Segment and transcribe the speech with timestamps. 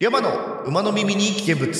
[0.00, 1.74] リャマの馬の耳に危険物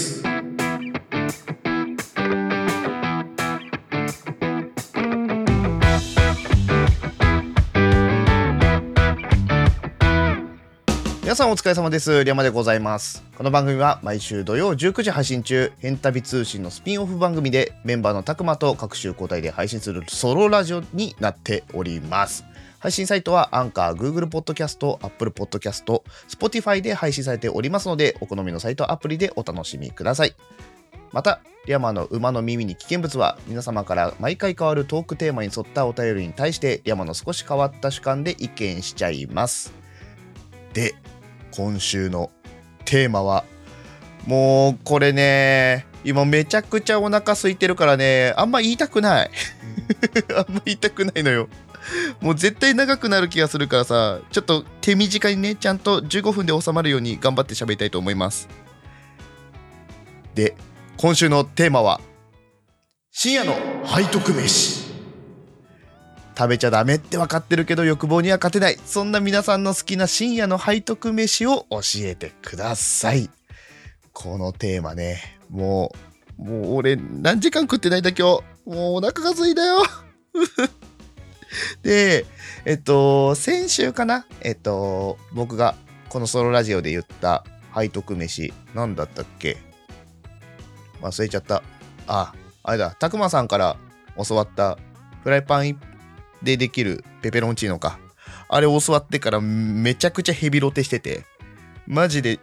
[11.22, 12.24] 皆さんお疲れ様です。
[12.24, 13.22] リャマでございます。
[13.36, 22.45] この番組は毎週土曜19時配信中、ヘンタビ通信のスピンオフ番組でメンバーのたくまと各週交代で配信するソロラジオになっております。
[22.81, 30.35] 配信サイトはアンカー、Google Podcast、Apple Podcast、Spotify で配信されておりますので、お好みのサイトアプリでお楽しみください。
[31.12, 39.73] また、リャマの馬の耳に危険物は皆様から毎回変わるトークテーマに沿ったお便りに対して、リャマの少し変わった主観で意見しちゃいます。
[40.73, 40.95] で、
[41.51, 42.30] 今週の
[42.85, 43.45] テーマは、
[44.27, 49.30] もうこれね、今めちゃくちゃお腹空いてるからね、あんま言いたくない。
[50.37, 51.49] あんま言いたくないのよ。
[52.20, 58.48] もう絶対長くなる気がするからさ、ちょっと手短にね、ちゃんと15分で収まるように頑張って喋りたいと思います。
[60.34, 60.56] で、
[60.96, 62.01] 今週のテーマは、
[63.10, 64.88] 深夜の背徳飯。
[66.36, 68.78] 食べちゃダメって分かってるけど欲望には勝てない。
[68.86, 73.28] そんな皆さんの好きな深夜の背徳飯を教えてください。
[74.12, 75.92] このテーマね、も
[76.38, 78.22] う、もう俺何時間食ってないんだ今日。
[78.68, 79.78] もうお腹が空いたよ。
[81.82, 82.27] で、
[82.64, 85.74] えっと、先週かなえっと、僕が
[86.08, 89.58] このソロラジオで言った背徳飯、何だったっけ？
[91.00, 91.62] 忘れちゃった。
[92.06, 93.76] あ、あれだ、たくまさんから
[94.28, 94.78] 教わった
[95.22, 95.80] フライパン
[96.42, 97.98] でできるペペロンチーノか。
[98.48, 101.24] あれ教わってからめちゃくちゃヘビロテしてて、
[101.86, 102.41] マジで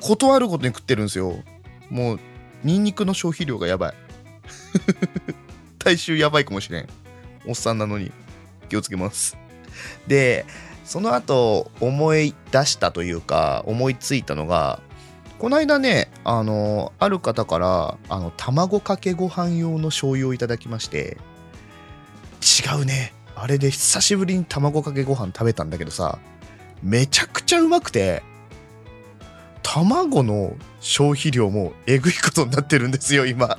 [0.00, 1.42] 断ることに食ってるんですよ。
[1.90, 2.20] もう、
[2.62, 3.94] ニンニクの消費量がやばい。
[5.78, 6.88] 体臭やばいかもしれん。
[7.46, 8.12] おっさんなのに
[8.68, 9.36] 気をつけます。
[10.06, 10.46] で、
[10.84, 14.80] その後思い出したというか思いついたのが、
[15.38, 21.18] この間ね、あの、ある方から、あの、卵かけご飯用の醤油をいただきまして、
[22.40, 23.12] 違うね。
[23.36, 26.18] あれで久しぶりに卵かけご飯食べたんだけどさ、
[26.82, 28.22] めちゃくちゃうまくて、
[29.62, 33.58] 卵の消費量もえぐいことになってるんですよ、今。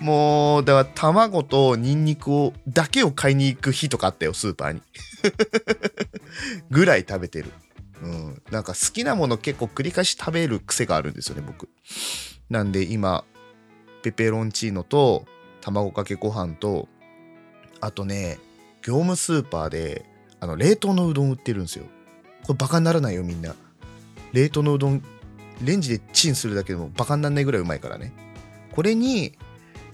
[0.00, 4.82] もう、だから卵とニンニクを、だけを買いに行く日とかあったよ、スーパーに。
[6.70, 7.52] ぐらい食べてる。
[8.02, 8.42] うん。
[8.50, 11.68] なんか好きなもの結構繰り返し食べる癖があるんですよね、僕。
[12.48, 13.24] なんで今、
[14.02, 15.26] ペペロンチーノと
[15.60, 16.88] 卵かけご飯と、
[17.80, 18.38] あとね、
[18.82, 20.06] 業務スーパーで、
[20.40, 21.84] あの、冷凍のうどん売ってるんですよ。
[22.46, 23.54] これバカにならないよ、みんな。
[24.32, 25.02] 冷凍のうどん、
[25.62, 28.12] レンジでチンするだけでもバカにならないぐらいうまいからね。
[28.72, 29.36] これに、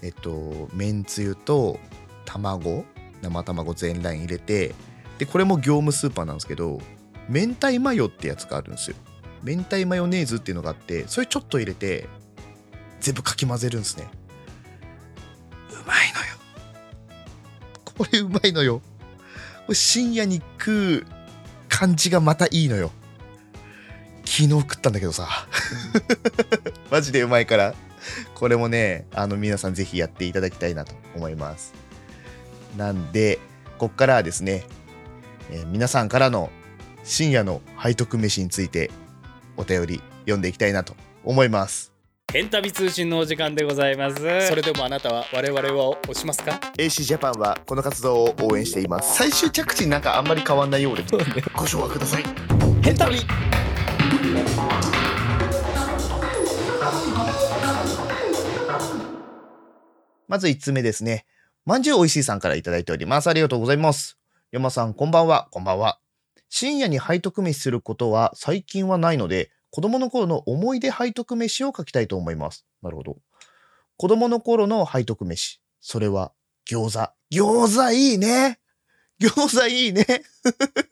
[0.01, 1.79] えっと、めんつゆと
[2.25, 2.85] 卵、
[3.21, 4.75] 生卵全卵入れて、
[5.17, 6.79] で、これも業務スーパーなんですけど、
[7.29, 8.97] 明太マヨってやつがあるんですよ。
[9.43, 12.07] 明太マヨネーズっていうのがあって、それちょっと入れて、
[12.99, 14.07] 全部かき混ぜるんですね。
[15.71, 16.25] うまいのよ。
[17.83, 18.81] これうまいのよ。
[19.65, 21.05] これ深夜に食う
[21.69, 22.91] 感じがまたいいのよ。
[24.25, 25.27] 昨日食ったんだけどさ。
[26.91, 27.75] マジでうまいから。
[28.35, 31.73] これもね、あの皆さんぜひやっていただきたいなと思います。
[32.77, 33.39] なんで、
[33.77, 34.65] こっからはですね、
[35.51, 36.49] えー皆さんからの
[37.03, 38.91] 深夜の背徳飯について
[39.55, 41.93] お便り読んでいきたいなと思います。
[42.33, 44.17] ヘンタビ通信のお時間でございます
[44.49, 49.15] それでもあなたは我々を押しますか？AC ジャパンはこの活動を応援しています。
[49.15, 51.03] 最終着地なんかあんまり変わんないようで、
[51.55, 52.23] ご紹介ください。
[52.83, 53.19] ヘンタビ
[60.27, 61.25] まず1つ目ですね。
[61.65, 63.29] まんじゅうおいしいさんからいいております。
[63.29, 64.17] ありがとうございます。
[64.51, 65.47] 山さん、こんばんは。
[65.51, 65.99] こんばんは。
[66.49, 72.65] 深夜に背徳飯することは最近はないので、子供の頃の思い出背徳飯を書きたいと思います。
[72.81, 73.17] なるほど。
[73.97, 75.61] 子供の頃の背徳飯。
[75.79, 76.33] それは
[76.69, 77.09] 餃子。
[77.33, 78.59] 餃子いいね。
[79.21, 80.05] 餃子いいね。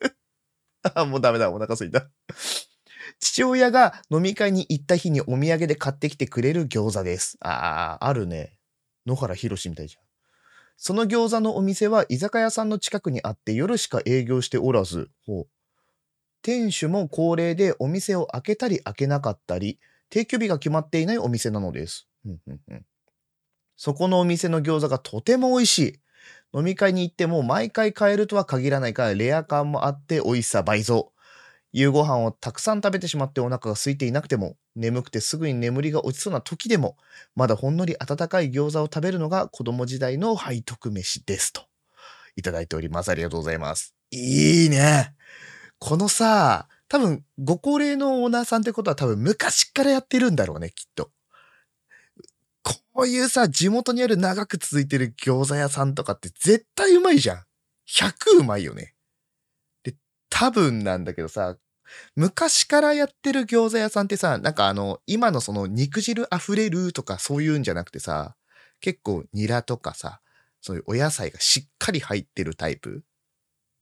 [0.94, 1.50] あ、もうダメだ。
[1.50, 2.08] お腹すいた。
[3.20, 7.36] 父親が飲み会に行った日にお土産で買ってきてくれる餃子です。
[7.40, 8.58] ああ、あるね。
[9.06, 10.02] 野原ひしみたいじゃん。
[10.76, 15.46] その餃子のお店は居酒屋さんの近くにあって夜しか営業しておらず、ほう
[16.42, 19.78] 店主も高齢でお店を開けたり開けなかったり、
[20.10, 22.08] 定休日が決まっていないお店なのです。
[22.24, 22.86] うんうん
[23.78, 26.00] そこのお店の餃子がとても美味しい。
[26.54, 31.12] 飲み会に行っても毎回買えるとは限らないからレア感もあって美味しさ倍増。
[31.78, 36.96] 夕ご飯をたくさん食べてしまってお腹が空いていなくても、眠くてすぐに眠りが落ちそうな時でも、
[37.34, 41.66] まだほんのり温かい餃子を食べるのが子供時代の背徳飯ですと。
[42.34, 43.10] いただいております。
[43.10, 43.94] ありがとうございます。
[44.10, 45.14] いいね。
[45.78, 51.10] このさ、多分、ご高齢のオーナーさんってことは多分昔からやってるんだろうね、きっと。
[52.62, 57.44] こういうさ、地元にある長く続いてる餃子屋さんとかって絶対うまいじゃん。
[57.86, 58.94] 100うまいよね。
[59.82, 59.94] で、
[60.30, 61.58] 多分なんだけどさ、
[62.14, 68.36] 昔からやってる餃子屋さんってさ、なんかあの、今のその肉汁溢れるとかそういうんじゃなくてさ、
[68.80, 70.20] 結構ニラとかさ、
[70.60, 73.04] そういうお野菜がしっかり入ってるタイプ、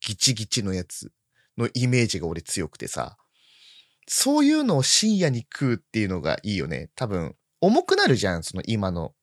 [0.01, 1.11] ギチギチのやつ
[1.57, 3.17] のイメージが俺強くてさ、
[4.07, 6.89] そういうのを深夜に食うっていうのがいいよね。
[6.95, 9.13] 多分、重くなるじゃん、その今の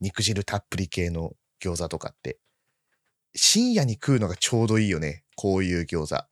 [0.00, 1.32] 肉汁たっぷり系の
[1.62, 2.38] 餃子とかって。
[3.34, 5.24] 深夜に食うのがちょうどいいよね。
[5.36, 6.24] こういう餃子。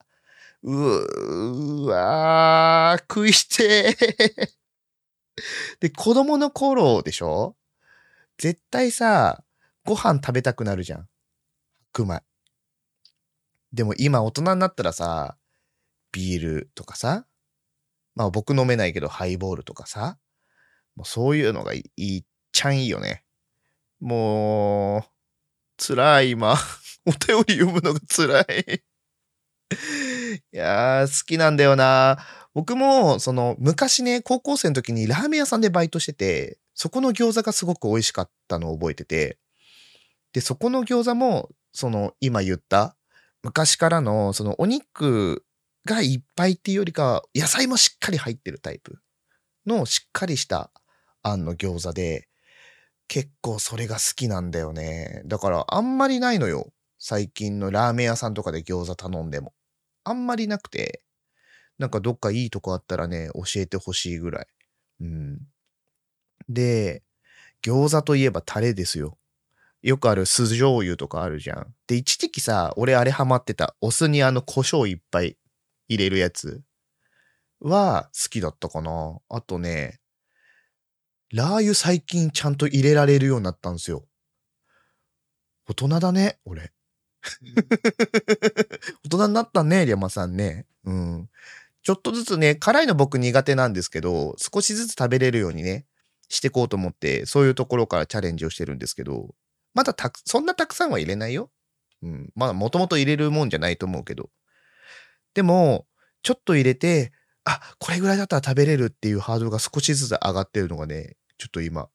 [0.63, 4.51] うーわー、食いしてー。
[5.79, 7.55] で、子供の頃でしょ？
[8.37, 9.43] 絶対さ、
[9.85, 11.09] ご飯食べたくなるじゃん。
[11.93, 12.21] 白米。
[13.73, 15.37] でも今大人になったらさ、
[16.11, 17.25] ビールとかさ、
[18.15, 20.17] まあ僕飲めないけどハイボールとかさ、
[20.95, 23.23] もうそういうのがいいっちゃんいいよね。
[24.01, 25.03] もう、
[25.77, 26.55] 辛い今。
[27.07, 28.83] お便り読むのが辛い。
[30.35, 32.17] いやー、好きなんだよな。
[32.53, 39.37] 僕も、その、昔ね、高校生の時にラーメン屋さんでバイトしてて、そこの餃子がすごく美味しかったのを覚えてて、
[40.33, 42.95] で、そこの餃子も、その、今言った、
[43.43, 45.45] 昔からの、その、お肉
[45.85, 48.99] がいっぱいっていうよりか、野菜もしっかり入ってるタイプ
[49.65, 50.71] のしっかりした
[51.23, 52.27] あんの餃子で、
[53.07, 55.21] 結構それが好きなんだよね。
[55.25, 56.71] だから、あんまりないのよ。
[56.97, 59.53] 最近のラーメン屋さんとかで餃子頼んでも。
[60.03, 61.03] あんまりなくて、
[61.77, 64.47] なんかどっかいいとこあったらね、教えてほしいぐらい。
[65.01, 65.39] うん。
[66.49, 67.03] で、
[67.63, 69.17] 餃子といえばタレですよ。
[69.81, 71.73] よくある酢醤油とかあるじゃん。
[71.87, 73.75] で、一時期さ、俺あれハマってた。
[73.81, 75.37] お酢にあの胡椒いっぱい
[75.87, 76.61] 入れるやつ
[77.59, 79.19] は好きだったかな。
[79.29, 79.99] あとね、
[81.33, 84.05] ラー油最近ちゃんと入れられるようになったんですよ。
[85.67, 86.71] 大人だね、俺。
[89.05, 90.65] 大人になったね、リャマさんね。
[90.85, 91.29] うん。
[91.83, 95.85] ちょっとずつね、辛いの僕苦手なんですけど、少しずつ食べれるようにね、
[96.29, 99.35] していこうと思って、そういうところからチャレンジをしてるんですけど、
[99.73, 101.49] まだたく、そんなたくさんは入れないよ。
[102.01, 102.31] うん。
[102.35, 104.29] まあ、もともと入れるもんじゃないと思うけど。
[105.33, 105.87] でも、
[106.23, 107.13] ちょっと入れて、
[107.43, 111.89] あ、これぐらいだったら食べれるっていうハードルが少しずつ上がってるのがね、ちょっと今、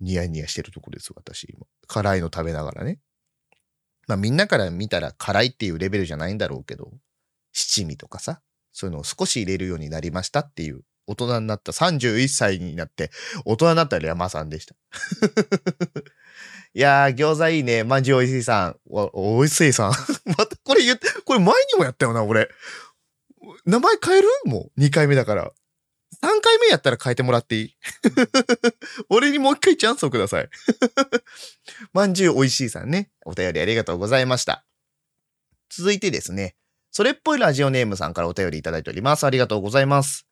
[0.00, 1.66] ニヤニヤしてるところです、私今。
[1.86, 3.00] 辛いの食べながらね。
[4.06, 6.92] まあみんなから見たら辛いっていうレベルじゃないんだろうけど、
[7.52, 8.40] 七味とかさ、
[8.72, 13.10] そういうのを少し入れるようになりましたっていう、大人になった31歳になって、
[13.44, 14.74] 大人になったら山さんでした。
[16.76, 17.84] いやー、餃子いいね。
[17.84, 18.76] まんじゅうおいしいさん。
[18.90, 19.92] お、おいしいさん。
[20.26, 22.50] またこれ言って、これ前にもやったよな、俺。
[23.64, 24.28] 名前変える？
[24.46, 25.52] もう2回目だから。
[26.22, 27.76] 3回目やったら変えてもらっていい？
[29.10, 30.48] 俺にもう一回チャンスをください。
[31.94, 33.12] まんじゅうおいしいさんね。
[33.24, 34.66] お便りありがとうございました。
[35.70, 36.56] 続いてですね。
[36.90, 39.24] それっぽいラジオネームさんからお便りいただいております。
[39.24, 40.26] ありがとうございます。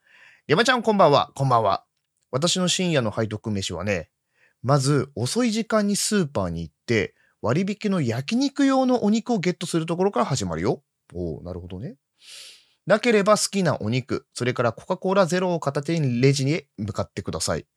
[0.49, 1.31] 山ちゃんこんばんは。
[1.37, 1.85] こんばんは。
[2.33, 4.11] 私の深夜の背徳飯はね、
[4.65, 10.83] まず遅い時間にスーパーに行って、割引の焼肉用のお肉をゲットするところから始まるよ。
[11.15, 11.95] おおなるほどね。
[12.87, 17.69] なければ好きなお肉、それからコカ・コーラゼロを片手にレジに向かってください。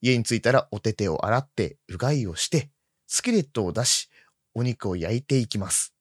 [0.00, 2.70] 家に着いたらお手手を洗って、うがいをして、
[3.14, 4.10] スキレットを出し、
[4.56, 5.94] お肉を焼いていきます。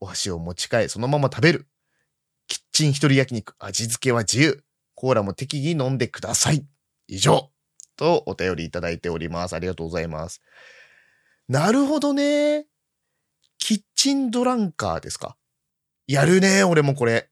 [0.00, 1.68] お箸を持ち替え、そのまま食べる。
[2.48, 4.64] キッチン一人焼肉、味付けは自由。
[4.96, 6.66] コーラも適宜飲んでください。
[7.06, 7.52] 以上。
[7.94, 9.54] とお便りいただいております。
[9.54, 10.42] ありがとうございます。
[11.46, 12.66] なるほどね。
[13.58, 15.36] キッチンドランカーですか？
[16.08, 17.30] やるね、俺もこれ。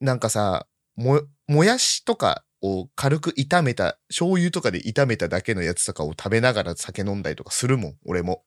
[0.00, 8.42] なんかさ、も、もやしとかを軽く炒めた、醤油とかで炒めただけのやつとかを食べながら酒飲んだりとかするもん、俺も。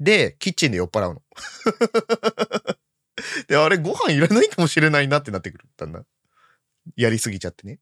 [0.00, 1.22] で、キッチンで酔っ払うの。
[3.48, 5.68] で、あれご飯いらないかもしれないなってなってくる。
[5.76, 6.06] だんだ。
[6.96, 7.80] やりすぎちゃってね。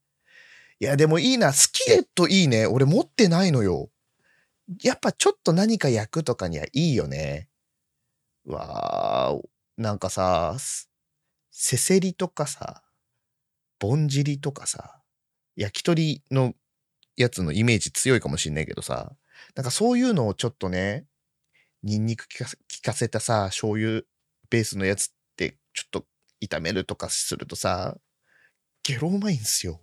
[0.80, 1.52] いや、でもいいな。
[1.52, 2.66] スキレットいいね。
[2.66, 3.90] 俺持ってないのよ。
[4.82, 7.48] やっぱちょっと何か焼くとかにはいいよね。
[8.46, 10.56] わー、なんかさ、
[11.52, 12.82] せせりとかさ、
[13.78, 15.00] ぼんじりとかさ、
[15.56, 16.54] 焼き鳥の
[17.16, 19.12] やつのイメージ強いかもしんないけどさ、
[19.54, 21.06] なんかそういうのをちょっとね、
[21.82, 22.44] ニンニク効
[22.82, 24.02] かせたさ、醤油
[24.50, 26.04] ベースのやつってちょっと
[26.40, 27.96] 炒めるとかするとさ、
[28.82, 29.80] ゲロうまいんすよ。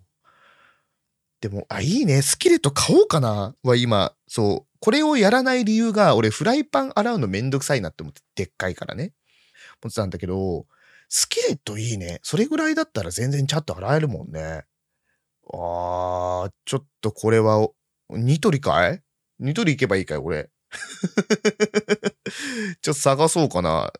[1.42, 2.22] でも、あ、いいね。
[2.22, 4.78] スキレット買おうかなは今、そう。
[4.80, 9.14] これをやらない理由が、俺フライパン洗うのめんどくさいなって思って、でっかいからね。
[9.84, 10.66] 思ってたんだけど、
[11.10, 12.20] スキレットいいね。
[12.24, 14.64] それぐらいだったら全然ちゃんと洗えるもんね。
[15.54, 17.68] あー、ちょっとこれは、
[18.10, 19.02] ニトリかい？
[19.40, 20.50] ニトリ行けばいいかい、俺。
[22.82, 23.92] ちょっと探そうかな。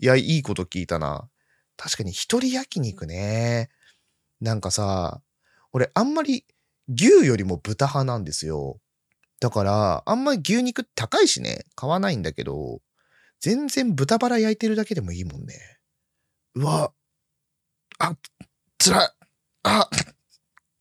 [0.00, 1.28] いや、いいこと聞いたな。
[1.76, 3.68] 確かに一人焼肉ね。
[4.40, 5.22] なんかさ、
[5.72, 6.46] 俺あんまり
[6.88, 8.80] 牛よりも豚派なんですよ。
[9.40, 12.80] だから、あんまり牛肉高いしね、買わないんだけど、
[13.40, 15.75] 全然豚バラ焼いてるだけでもいいもんね。
[16.56, 16.90] うわ、
[17.98, 18.16] あ、
[18.78, 19.10] つらい。
[19.64, 19.90] あ、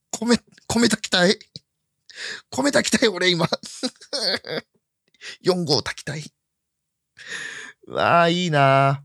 [0.09, 1.37] 米、米炊きたい？
[2.49, 3.45] 米炊きたい、俺今。
[5.43, 6.23] 4合炊きたい。
[7.87, 9.03] うわあ、いいな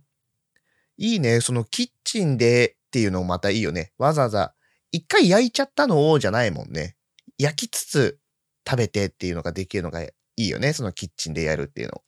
[0.97, 1.41] いいね。
[1.41, 3.93] そのキッチンでっていうのもまたいいよね。
[3.99, 4.55] わざわざ、
[4.93, 6.95] 一回焼いちゃったのをじゃないもんね。
[7.37, 8.21] 焼きつつ
[8.65, 10.73] 食べてっていうのができるのがいいよね。
[10.73, 12.05] そのキッチンでやるっていうの。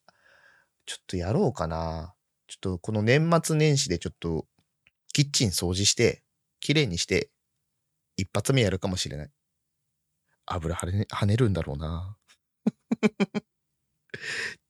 [0.87, 2.15] ちょっとやろうかな。
[2.47, 4.47] ちょっとこの年末年始でちょっと
[5.13, 6.23] キッチン掃除して、
[6.61, 7.31] 綺麗にして、
[8.17, 9.31] 一発目やるかもしれない。
[10.47, 12.17] 油跳ね跳ねるんだろうな。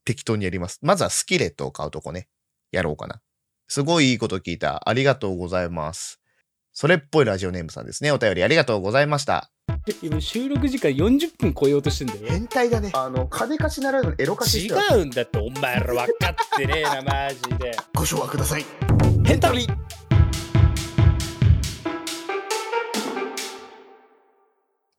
[0.04, 0.78] 適当にやります。
[0.82, 2.28] まずはスキレットを買うとこね。
[2.70, 3.20] やろうかな。
[3.68, 4.88] すごいいいこと聞いた。
[4.88, 6.20] ありがとうございます。
[6.72, 8.10] それっぽいラジオネームさんですね。
[8.10, 9.50] お便りありがとうございました。
[10.02, 12.90] 今収録時間40分超えようとしてんだよ変態だね。
[12.94, 18.64] あの、金貸しならぬエロ貸し違うんだってお前ら分かってねえなマジでご唱和ください。
[19.24, 19.40] ヘン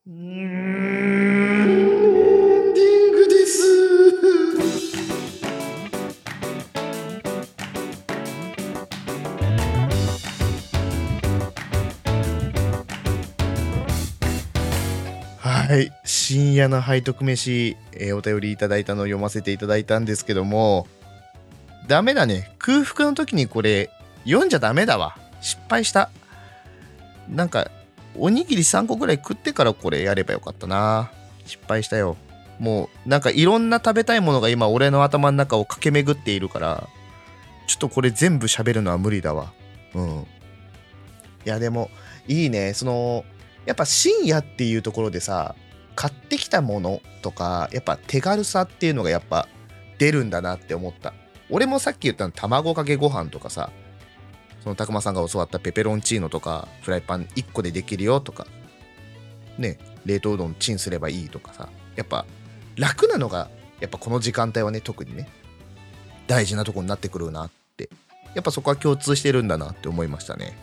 [0.06, 0.20] うん、エ
[1.64, 3.62] ンディングです。
[15.40, 15.90] はい。
[16.04, 20.86] 深夜の背徳飯、えーお便りいただいたのを読ませていただいたんですけども、
[21.88, 22.54] ダメだね。
[22.60, 23.90] 空腹の時にこれ、
[24.26, 25.16] 読んじゃダメだわ。
[25.40, 26.10] 失敗した。
[27.30, 27.72] なんか、
[28.18, 31.12] おにぎり3個ぐらい食ってからこれやればよかったな。
[31.46, 32.18] 失敗したよ。
[32.60, 36.88] もう、なんかいろんな食べたいものが今俺の頭の中を駆け巡っているから、
[37.68, 39.54] ちょっとこれ全部喋るのは無理だわ。
[39.96, 40.28] うん。
[41.46, 41.90] いや、でも、
[42.28, 42.74] いいね。
[42.74, 43.26] その、
[43.66, 45.56] やっぱ深夜っていうところでさ、
[45.96, 49.48] 買ってきたものとか、やっぱ手軽さっていうのがやっぱ
[49.98, 51.14] 出るんだなって思った。
[51.50, 53.72] 俺もさっき言ったの卵かけご飯とかさ、
[54.64, 58.48] そのたくまさんが教わったペペロンチーノとかフライパン1個でできるよとか。
[59.58, 61.70] ね冷凍うどんチンすればいいとかさ。
[61.96, 62.26] やっぱ
[62.78, 63.50] 楽なのが
[63.82, 65.28] やっぱこの時間帯はね特にね
[66.28, 67.90] 大事なとこになってくるなって。
[68.34, 70.58] やっぱそこは共通してるんだなって思いましたね。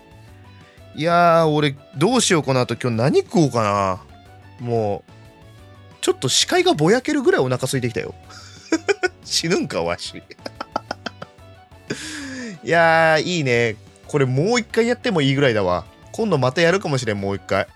[0.96, 4.66] いやー俺どうしようこの後今日何食おうかな。
[4.66, 5.12] もう
[6.00, 8.14] ちょっと視界がぼやけるぐらいお腹空いてきたよ。
[9.24, 10.22] 死ぬんかわし。
[12.64, 13.76] いやーいいね。
[14.10, 15.84] これもう一回やってもいいぐらいだわ。
[16.10, 17.68] 今度またやるかもしれんもう一回。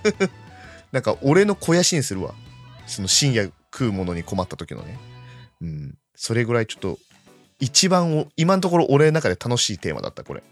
[0.92, 2.34] なんか俺の肥やしにするわ。
[2.86, 4.98] その深夜食うものに困った時のね。
[5.62, 5.94] うん。
[6.14, 6.98] それぐらいちょっと
[7.58, 10.42] 一番お今のところ俺の中で楽しいテーマだったこれ。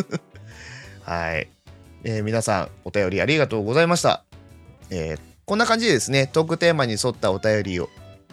[1.04, 1.48] はい、
[2.04, 4.24] えー皆さんお便りありがとうございました、
[4.88, 7.90] えーこんな感じでですねトークテーマに沿ったお便りを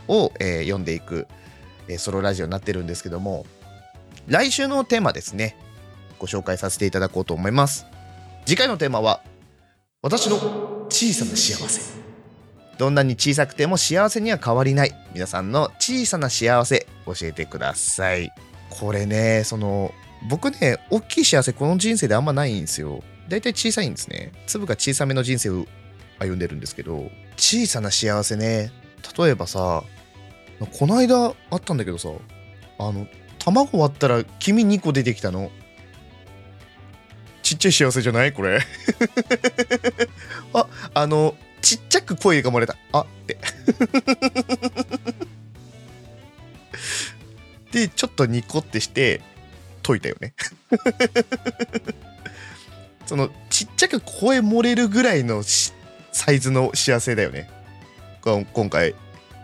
[0.07, 1.27] を、えー読んでいく、
[1.89, 3.45] えソロラジオになってるんですけども
[4.27, 5.57] 来週のテーマですね。
[6.24, 7.86] ご紹介させていただこうと思います。
[8.46, 9.22] 次回のテーマは
[10.01, 10.38] 私の
[10.88, 12.01] 小さな幸せ。
[12.77, 14.94] どんなに小さくても幸せには変わりない。
[15.13, 18.32] 皆さんの小さな幸せ教えてください。
[18.70, 19.94] これねその
[20.30, 23.03] 僕ね大きい幸せこの人生であんまないんですよ。
[23.27, 24.32] だいたい小さいんですね。
[24.48, 25.65] 粒が小さめの人生を
[26.20, 28.72] 歩んでるんですけど小さな幸せね。
[29.18, 29.84] 例えばさ
[30.80, 32.08] こないだあったんだけどさ
[32.80, 33.08] あの
[33.39, 35.51] 卵割ったら黄身2個出てきたの。
[37.53, 38.33] ちっちゃい幸せじゃない？
[38.33, 38.60] これ。
[40.53, 42.75] ああのちっちゃく声が漏れた。
[42.91, 43.38] あって。
[47.72, 49.22] でちょっとニコってして
[49.83, 50.33] 解いたよね。
[53.05, 55.43] そのちっちゃく声漏れるぐらいの
[56.12, 57.50] サイズの幸せだよね。
[58.22, 58.95] 今回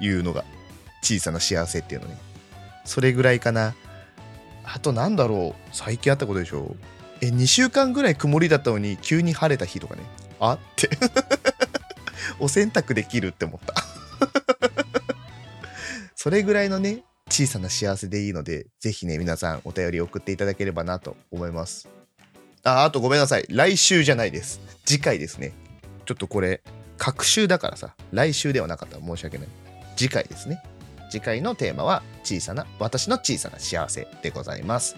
[0.02, 0.44] 言うのが。
[1.02, 2.18] 小さな幸せっていうのね。
[2.86, 3.76] それぐらいかな。
[4.64, 5.60] あとなんだろう。
[5.72, 6.62] 最近あったことでしょ？
[6.62, 6.76] う
[7.22, 10.02] え2週間ぐらい曇りだったのに急に晴れた日とかね。
[10.40, 10.90] あって。
[12.40, 13.74] お洗濯できるって思った。
[16.16, 21.88] それぐらいのね小さな幸せでいいのでぜひね皆さんお便り送っていただければなと思います。
[22.64, 23.46] ああとごめんなさい。
[23.50, 24.60] 来週じゃないです。
[24.86, 25.54] 次回ですね。
[26.06, 26.62] ちょっとこれ
[26.98, 27.96] 隔週だからさ。
[28.12, 29.48] 来週ではなかったら申し訳ない。
[29.96, 30.62] 次回ですね。
[31.10, 34.96] 次回のテーマは小さな私の小さな幸せでございます、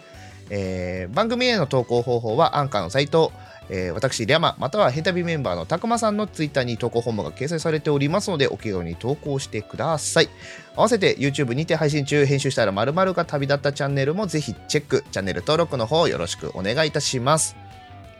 [0.54, 3.32] えー番組への投稿方法はアンカーのサイト、
[3.70, 10.30] えー私、リャマ、またはヘタビメンバーのたくまさんのツイッターに投稿フォームが掲載されておりますので、お気軽に投稿してください。
[10.76, 17.56] 合わせて YouTube にて配信中、編集したら〇〇が旅立ったチャンネルもぜひチェック、チャンネル登録の方よろしくお願いいたします。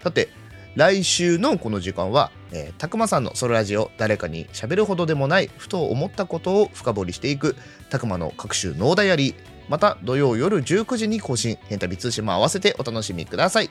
[0.02, 0.30] さて、
[0.76, 7.58] 来週のこの時間は、えーたくまさんのソロラジオ、誰かに喋るほどでもない、ふと思ったことを深掘りしていく、
[7.90, 9.36] たくまの各種ノーダイアリー、
[9.72, 13.70] また土曜夜19時に更新、ヘンタビ通信も合わせてお楽しみください。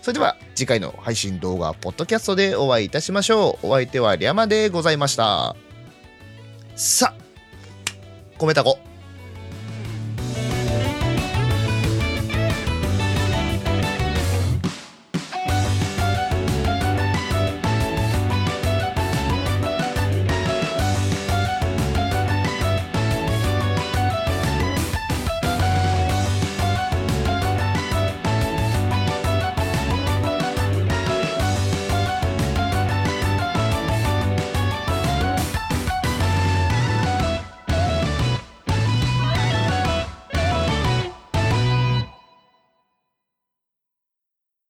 [0.00, 3.66] それでは次回の配信動画、ポッドキャストでお会いいたしましょう。
[3.66, 5.54] お相手はリャマでございました。
[6.74, 8.91] さあ、コメタコ。